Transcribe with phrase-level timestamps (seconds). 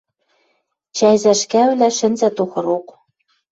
[0.95, 2.87] Чӓй цӓшкӓвлӓ шӹнзӓт охырок.